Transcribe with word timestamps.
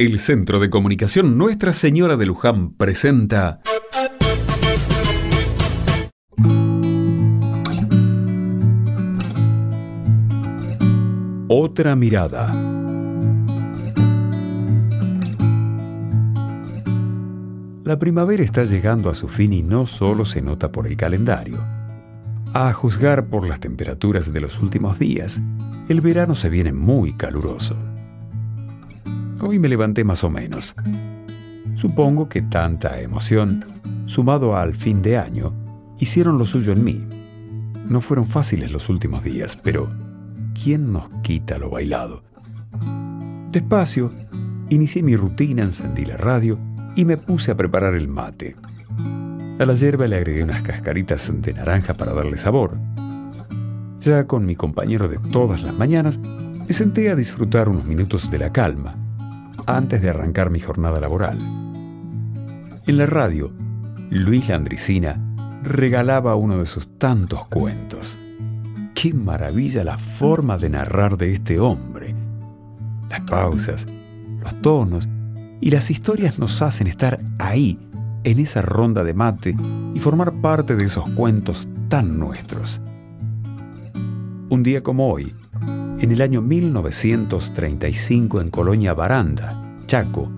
El 0.00 0.20
Centro 0.20 0.60
de 0.60 0.70
Comunicación 0.70 1.36
Nuestra 1.36 1.72
Señora 1.72 2.16
de 2.16 2.24
Luján 2.24 2.70
presenta 2.70 3.58
Otra 11.48 11.96
mirada. 11.96 12.52
La 17.82 17.98
primavera 17.98 18.44
está 18.44 18.62
llegando 18.62 19.10
a 19.10 19.16
su 19.16 19.26
fin 19.26 19.52
y 19.52 19.64
no 19.64 19.84
solo 19.84 20.24
se 20.24 20.40
nota 20.40 20.70
por 20.70 20.86
el 20.86 20.96
calendario. 20.96 21.58
A 22.54 22.72
juzgar 22.72 23.26
por 23.26 23.48
las 23.48 23.58
temperaturas 23.58 24.32
de 24.32 24.40
los 24.40 24.60
últimos 24.60 25.00
días, 25.00 25.40
el 25.88 26.00
verano 26.00 26.36
se 26.36 26.50
viene 26.50 26.72
muy 26.72 27.14
caluroso. 27.14 27.87
Hoy 29.40 29.60
me 29.60 29.68
levanté 29.68 30.02
más 30.02 30.24
o 30.24 30.30
menos. 30.30 30.74
Supongo 31.74 32.28
que 32.28 32.42
tanta 32.42 33.00
emoción, 33.00 33.64
sumado 34.06 34.56
al 34.56 34.74
fin 34.74 35.00
de 35.00 35.16
año, 35.16 35.52
hicieron 36.00 36.38
lo 36.38 36.44
suyo 36.44 36.72
en 36.72 36.82
mí. 36.82 37.06
No 37.88 38.00
fueron 38.00 38.26
fáciles 38.26 38.72
los 38.72 38.88
últimos 38.88 39.22
días, 39.22 39.56
pero 39.56 39.88
¿quién 40.60 40.92
nos 40.92 41.08
quita 41.22 41.56
lo 41.56 41.70
bailado? 41.70 42.24
Despacio, 43.52 44.10
inicié 44.70 45.04
mi 45.04 45.14
rutina, 45.14 45.62
encendí 45.62 46.04
la 46.04 46.16
radio 46.16 46.58
y 46.96 47.04
me 47.04 47.16
puse 47.16 47.52
a 47.52 47.56
preparar 47.56 47.94
el 47.94 48.08
mate. 48.08 48.56
A 49.60 49.64
la 49.64 49.74
hierba 49.74 50.08
le 50.08 50.16
agregué 50.16 50.42
unas 50.42 50.62
cascaritas 50.62 51.32
de 51.40 51.54
naranja 51.54 51.94
para 51.94 52.12
darle 52.12 52.38
sabor. 52.38 52.76
Ya 54.00 54.26
con 54.26 54.44
mi 54.44 54.56
compañero 54.56 55.06
de 55.06 55.18
todas 55.30 55.62
las 55.62 55.78
mañanas, 55.78 56.18
me 56.18 56.74
senté 56.74 57.08
a 57.08 57.14
disfrutar 57.14 57.68
unos 57.68 57.84
minutos 57.84 58.28
de 58.32 58.38
la 58.38 58.52
calma 58.52 58.96
antes 59.68 60.00
de 60.00 60.08
arrancar 60.08 60.48
mi 60.50 60.60
jornada 60.60 60.98
laboral. 60.98 61.38
En 62.86 62.96
la 62.96 63.04
radio, 63.04 63.52
Luis 64.10 64.48
Landricina 64.48 65.20
regalaba 65.62 66.34
uno 66.36 66.58
de 66.58 66.66
sus 66.66 66.98
tantos 66.98 67.46
cuentos. 67.48 68.18
Qué 68.94 69.12
maravilla 69.12 69.84
la 69.84 69.98
forma 69.98 70.56
de 70.56 70.70
narrar 70.70 71.18
de 71.18 71.34
este 71.34 71.60
hombre. 71.60 72.14
Las 73.10 73.20
pausas, 73.22 73.86
los 74.40 74.60
tonos 74.62 75.06
y 75.60 75.70
las 75.70 75.90
historias 75.90 76.38
nos 76.38 76.62
hacen 76.62 76.86
estar 76.86 77.20
ahí, 77.38 77.78
en 78.24 78.38
esa 78.38 78.62
ronda 78.62 79.04
de 79.04 79.12
mate, 79.12 79.54
y 79.94 79.98
formar 79.98 80.40
parte 80.40 80.76
de 80.76 80.86
esos 80.86 81.08
cuentos 81.10 81.68
tan 81.88 82.18
nuestros. 82.18 82.80
Un 84.48 84.62
día 84.62 84.82
como 84.82 85.12
hoy, 85.12 85.34
en 86.00 86.12
el 86.12 86.22
año 86.22 86.42
1935 86.42 88.40
en 88.40 88.50
Colonia 88.50 88.94
Baranda, 88.94 89.60
Chaco, 89.86 90.30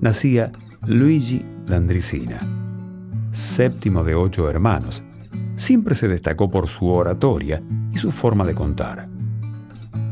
nacía 0.00 0.52
Luigi 0.86 1.44
Landricina, 1.66 2.38
séptimo 3.32 4.04
de 4.04 4.14
ocho 4.14 4.48
hermanos. 4.48 5.02
Siempre 5.56 5.96
se 5.96 6.06
destacó 6.06 6.50
por 6.50 6.68
su 6.68 6.86
oratoria 6.86 7.60
y 7.92 7.96
su 7.96 8.12
forma 8.12 8.44
de 8.44 8.54
contar. 8.54 9.08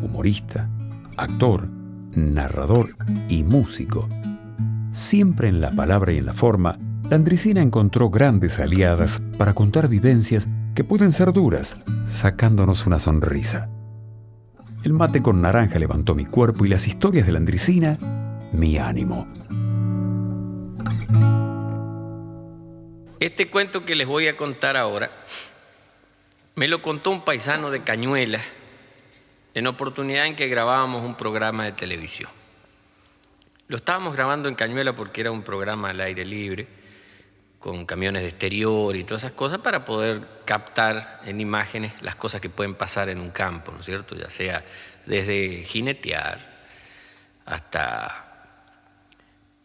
Humorista, 0.03 0.69
actor, 1.17 1.69
narrador 2.15 2.97
y 3.29 3.45
músico. 3.45 4.09
Siempre 4.91 5.49
en 5.49 5.61
la 5.61 5.71
palabra 5.71 6.12
y 6.12 6.19
en 6.19 6.27
la 6.27 6.34
forma, 6.34 6.79
Landricina 7.09 7.62
encontró 7.62 8.11
grandes 8.11 8.59
aliadas 8.59 9.23
para 9.39 9.55
contar 9.55 9.89
vivencias 9.89 10.49
que 10.75 10.83
pueden 10.83 11.12
ser 11.12 11.33
duras, 11.33 11.77
sacándonos 12.05 12.87
una 12.87 12.99
sonrisa. 12.99 13.71
El 14.87 14.92
mate 14.92 15.20
con 15.20 15.42
naranja 15.42 15.81
levantó 15.81 16.15
mi 16.15 16.27
cuerpo 16.27 16.65
y 16.65 16.69
las 16.69 16.87
historias 16.87 17.27
de 17.27 17.33
Landricina, 17.33 17.98
mi 18.53 18.79
ánimo. 18.79 19.27
Este 23.19 23.51
cuento 23.51 23.84
que 23.84 23.97
les 23.97 24.06
voy 24.06 24.28
a 24.28 24.37
contar 24.37 24.77
ahora 24.77 25.11
me 26.55 26.69
lo 26.69 26.83
contó 26.83 27.11
un 27.11 27.25
paisano 27.25 27.72
de 27.72 27.83
Cañuelas 27.83 28.44
en 29.55 29.66
oportunidad 29.66 30.27
en 30.27 30.37
que 30.37 30.47
grabábamos 30.47 31.03
un 31.03 31.16
programa 31.16 31.65
de 31.65 31.72
televisión. 31.72 32.31
Lo 33.66 33.78
estábamos 33.78 34.15
grabando 34.15 34.49
en 34.49 34.55
Cañuela 34.55 34.94
porque 34.94 35.21
era 35.21 35.32
un 35.32 35.43
programa 35.43 35.91
al 35.91 36.00
aire 36.00 36.25
libre, 36.25 36.69
con 37.66 37.84
camiones 37.84 38.22
de 38.22 38.28
exterior 38.28 38.94
y 38.94 39.03
todas 39.03 39.25
esas 39.25 39.32
cosas 39.32 39.59
para 39.59 39.84
poder 39.84 40.22
captar 40.44 41.21
en 41.25 41.41
imágenes 41.41 42.00
las 42.00 42.15
cosas 42.15 42.41
que 42.41 42.49
pueden 42.49 42.77
pasar 42.77 43.09
en 43.09 43.19
un 43.19 43.31
campo, 43.32 43.72
¿no 43.72 43.81
es 43.81 43.87
cierto? 43.87 44.15
Ya 44.15 44.31
sea 44.31 44.65
desde 45.04 45.65
jinetear 45.65 46.38
hasta 47.44 48.53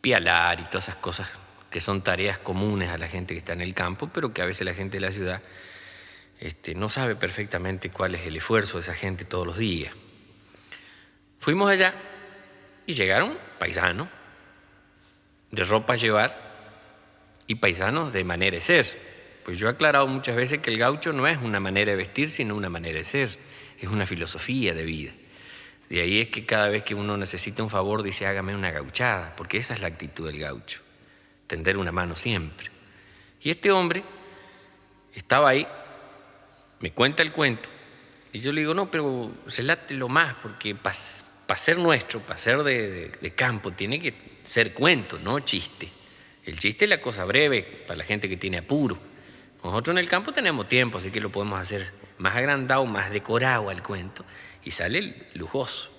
pialar 0.02 0.62
y 0.62 0.64
todas 0.64 0.86
esas 0.86 0.96
cosas 0.96 1.30
que 1.70 1.80
son 1.80 2.02
tareas 2.02 2.40
comunes 2.40 2.90
a 2.90 2.98
la 2.98 3.08
gente 3.08 3.36
que 3.36 3.40
está 3.42 3.54
en 3.54 3.62
el 3.62 3.76
campo, 3.76 4.10
pero 4.12 4.34
que 4.34 4.42
a 4.42 4.46
veces 4.46 4.66
la 4.66 4.74
gente 4.74 4.98
de 4.98 5.02
la 5.02 5.12
ciudad 5.12 5.44
este, 6.40 6.74
no 6.74 6.90
sabe 6.90 7.16
perfectamente 7.16 7.92
cuál 7.92 8.16
es 8.16 8.26
el 8.26 8.36
esfuerzo 8.36 8.78
de 8.80 8.82
esa 8.82 8.96
gente 8.96 9.26
todos 9.26 9.46
los 9.46 9.60
días. 9.60 9.94
Fuimos 11.38 11.70
allá 11.70 11.94
y 12.88 12.94
llegaron 12.94 13.38
paisanos 13.60 14.08
de 15.52 15.64
ropa 15.66 15.94
a 15.94 15.98
llevar 15.98 16.51
y 17.52 17.56
paisanos 17.56 18.14
de 18.14 18.24
manera 18.24 18.56
de 18.56 18.62
ser. 18.62 18.98
Pues 19.44 19.60
yo 19.60 19.68
he 19.68 19.72
aclarado 19.72 20.08
muchas 20.08 20.38
veces 20.38 20.60
que 20.60 20.70
el 20.70 20.78
gaucho 20.78 21.12
no 21.12 21.28
es 21.28 21.38
una 21.38 21.60
manera 21.60 21.92
de 21.92 21.98
vestir, 21.98 22.30
sino 22.30 22.56
una 22.56 22.70
manera 22.70 23.00
de 23.00 23.04
ser, 23.04 23.38
es 23.78 23.90
una 23.90 24.06
filosofía 24.06 24.74
de 24.74 24.86
vida. 24.86 25.12
De 25.90 26.00
ahí 26.00 26.22
es 26.22 26.30
que 26.30 26.46
cada 26.46 26.70
vez 26.70 26.84
que 26.84 26.96
uno 26.96 27.18
necesita 27.18 27.62
un 27.62 27.70
favor 27.70 28.04
dice 28.04 28.26
hágame 28.26 28.56
una 28.56 28.72
gauchada, 28.72 29.36
porque 29.36 29.58
esa 29.58 29.74
es 29.74 29.82
la 29.82 29.88
actitud 29.88 30.28
del 30.28 30.40
gaucho, 30.40 30.80
tender 31.48 31.78
una 31.78 31.92
mano 31.92 32.16
siempre. 32.16 32.70
Y 33.42 33.50
este 33.50 33.70
hombre 33.70 34.02
estaba 35.14 35.50
ahí, 35.50 35.68
me 36.80 36.94
cuenta 36.94 37.22
el 37.22 37.34
cuento, 37.34 37.68
y 38.32 38.40
yo 38.40 38.54
le 38.54 38.62
digo, 38.62 38.74
no, 38.74 38.90
pero 38.90 39.30
lo 39.90 40.08
más, 40.08 40.36
porque 40.36 40.74
para 40.74 41.60
ser 41.60 41.78
nuestro, 41.80 42.22
para 42.22 42.40
ser 42.40 42.64
de 42.64 43.34
campo, 43.36 43.72
tiene 43.72 44.00
que 44.00 44.14
ser 44.46 44.74
cuento, 44.74 45.20
no 45.20 45.42
chiste. 45.42 46.01
El 46.46 46.58
chiste 46.58 46.86
es 46.86 46.90
la 46.90 47.02
cosa 47.02 47.26
breve 47.26 47.84
para 47.86 47.98
la 47.98 48.04
gente 48.04 48.28
que 48.28 48.38
tiene 48.38 48.58
apuro. 48.58 48.98
Nosotros 49.64 49.94
en 49.94 50.00
el 50.00 50.10
campo 50.10 50.32
tenemos 50.32 50.68
tiempo, 50.68 50.98
así 50.98 51.12
que 51.12 51.22
lo 51.22 51.32
podemos 51.32 51.60
hacer 51.60 51.94
más 52.18 52.36
agrandado, 52.36 52.86
más 52.86 53.12
decorado 53.12 53.70
al 53.70 53.84
cuento, 53.84 54.26
y 54.64 54.72
sale 54.72 55.28
lujoso. 55.36 55.92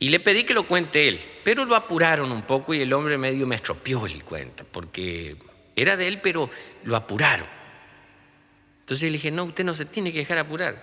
Y 0.00 0.08
le 0.08 0.18
pedí 0.18 0.42
que 0.42 0.54
lo 0.54 0.66
cuente 0.66 1.06
él, 1.06 1.20
pero 1.44 1.64
lo 1.64 1.76
apuraron 1.76 2.32
un 2.32 2.42
poco 2.42 2.74
y 2.74 2.80
el 2.80 2.92
hombre 2.92 3.18
medio 3.18 3.46
me 3.46 3.54
estropeó 3.54 4.06
el 4.06 4.24
cuento, 4.24 4.64
porque 4.68 5.36
era 5.76 5.96
de 5.96 6.08
él, 6.08 6.20
pero 6.20 6.50
lo 6.82 6.96
apuraron. 6.96 7.46
Entonces 8.80 9.04
le 9.04 9.12
dije, 9.12 9.30
no, 9.30 9.44
usted 9.44 9.62
no 9.62 9.76
se 9.76 9.84
tiene 9.84 10.12
que 10.12 10.18
dejar 10.18 10.38
apurar, 10.38 10.82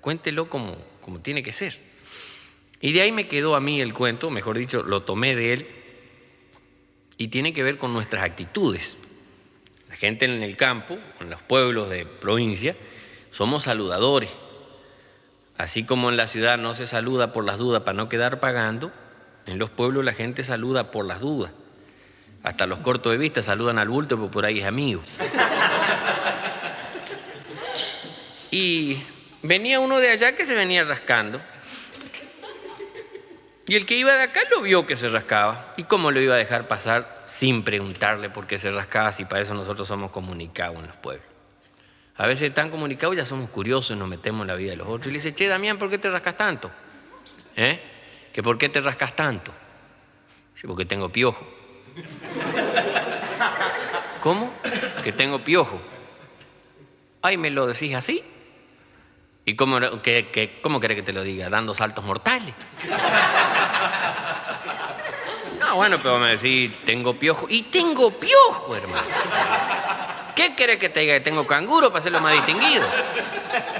cuéntelo 0.00 0.48
como, 0.48 0.76
como 1.00 1.20
tiene 1.20 1.42
que 1.42 1.52
ser. 1.52 1.80
Y 2.80 2.92
de 2.92 3.02
ahí 3.02 3.10
me 3.10 3.26
quedó 3.26 3.56
a 3.56 3.60
mí 3.60 3.80
el 3.80 3.92
cuento, 3.92 4.30
mejor 4.30 4.58
dicho, 4.58 4.84
lo 4.84 5.02
tomé 5.02 5.34
de 5.34 5.52
él 5.52 5.66
y 7.18 7.28
tiene 7.28 7.52
que 7.52 7.62
ver 7.62 7.78
con 7.78 7.92
nuestras 7.92 8.24
actitudes. 8.24 8.96
La 9.88 9.96
gente 9.96 10.24
en 10.24 10.42
el 10.42 10.56
campo, 10.56 10.98
en 11.20 11.30
los 11.30 11.40
pueblos 11.42 11.88
de 11.90 12.04
provincia, 12.04 12.76
somos 13.30 13.64
saludadores. 13.64 14.30
Así 15.56 15.84
como 15.84 16.10
en 16.10 16.16
la 16.16 16.26
ciudad 16.26 16.58
no 16.58 16.74
se 16.74 16.86
saluda 16.86 17.32
por 17.32 17.44
las 17.44 17.56
dudas 17.56 17.82
para 17.82 17.96
no 17.96 18.08
quedar 18.08 18.40
pagando, 18.40 18.92
en 19.46 19.58
los 19.58 19.70
pueblos 19.70 20.04
la 20.04 20.12
gente 20.12 20.44
saluda 20.44 20.90
por 20.90 21.06
las 21.06 21.20
dudas. 21.20 21.52
Hasta 22.42 22.66
los 22.66 22.80
cortos 22.80 23.12
de 23.12 23.18
vista 23.18 23.42
saludan 23.42 23.78
al 23.78 23.88
bulto 23.88 24.18
porque 24.18 24.32
por 24.32 24.44
ahí 24.44 24.60
es 24.60 24.66
amigo. 24.66 25.02
Y 28.50 29.02
venía 29.42 29.80
uno 29.80 29.98
de 29.98 30.10
allá 30.10 30.36
que 30.36 30.46
se 30.46 30.54
venía 30.54 30.84
rascando 30.84 31.40
y 33.68 33.74
el 33.74 33.84
que 33.84 33.96
iba 33.96 34.12
de 34.12 34.22
acá 34.22 34.40
lo 34.50 34.62
vio 34.62 34.86
que 34.86 34.96
se 34.96 35.08
rascaba. 35.08 35.74
¿Y 35.76 35.84
cómo 35.84 36.10
lo 36.10 36.20
iba 36.20 36.34
a 36.34 36.38
dejar 36.38 36.68
pasar 36.68 37.15
sin 37.38 37.62
preguntarle 37.64 38.30
por 38.30 38.46
qué 38.46 38.58
se 38.58 38.70
rascaba 38.70 39.12
si 39.12 39.26
para 39.26 39.42
eso 39.42 39.52
nosotros 39.52 39.86
somos 39.86 40.10
comunicados 40.10 40.78
en 40.78 40.86
los 40.86 40.96
pueblos? 40.96 41.26
A 42.16 42.26
veces 42.26 42.48
están 42.48 42.70
comunicados 42.70 43.14
ya 43.14 43.26
somos 43.26 43.50
curiosos 43.50 43.94
y 43.94 43.98
nos 43.98 44.08
metemos 44.08 44.42
en 44.42 44.46
la 44.46 44.54
vida 44.54 44.70
de 44.70 44.76
los 44.76 44.88
otros. 44.88 45.08
Y 45.08 45.10
le 45.10 45.18
dice, 45.18 45.34
che, 45.34 45.46
Damián, 45.46 45.78
¿por 45.78 45.90
qué 45.90 45.98
te 45.98 46.08
rascas 46.08 46.34
tanto? 46.34 46.70
¿Eh? 47.54 47.78
¿Que 48.32 48.42
por 48.42 48.56
qué 48.56 48.70
te 48.70 48.80
rascas 48.80 49.14
tanto? 49.14 49.52
Sí, 50.54 50.66
porque 50.66 50.86
tengo 50.86 51.10
piojo. 51.10 51.46
¿Cómo? 54.22 54.50
Que 55.04 55.12
tengo 55.12 55.44
piojo. 55.44 55.78
Ay, 57.20 57.36
¿me 57.36 57.50
lo 57.50 57.66
decís 57.66 57.94
así? 57.94 58.24
¿Y 59.44 59.56
cómo, 59.56 59.78
que, 60.00 60.58
cómo 60.62 60.80
querés 60.80 60.96
que 60.96 61.02
te 61.02 61.12
lo 61.12 61.22
diga? 61.22 61.50
¿Dando 61.50 61.74
saltos 61.74 62.02
mortales? 62.02 62.54
No, 65.66 65.76
bueno, 65.76 65.98
pero 65.98 66.18
me 66.18 66.36
decís, 66.36 66.78
tengo 66.84 67.14
piojo. 67.14 67.46
Y 67.48 67.62
tengo 67.62 68.10
piojo, 68.12 68.76
hermano. 68.76 69.06
¿Qué 70.36 70.54
querés 70.54 70.78
que 70.78 70.88
te 70.88 71.00
diga? 71.00 71.14
Que 71.14 71.20
tengo 71.20 71.46
canguro 71.46 71.88
para 71.88 72.00
hacerlo 72.00 72.20
más 72.20 72.34
distinguido. 72.34 72.86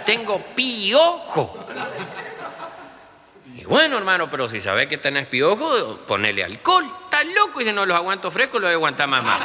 Tengo 0.04 0.40
piojo. 0.54 1.66
Y 3.54 3.64
bueno, 3.64 3.98
hermano, 3.98 4.28
pero 4.30 4.48
si 4.48 4.60
sabes 4.60 4.88
que 4.88 4.98
tenés 4.98 5.26
piojo, 5.26 5.98
ponele 6.06 6.42
alcohol. 6.42 6.90
Estás 7.04 7.26
loco 7.26 7.60
y 7.60 7.64
si 7.64 7.72
no 7.72 7.86
los 7.86 7.96
aguanto 7.96 8.30
frescos, 8.30 8.60
los 8.60 8.68
voy 8.68 8.72
a 8.72 8.76
aguantar 8.76 9.08
más 9.08 9.22
más. 9.22 9.40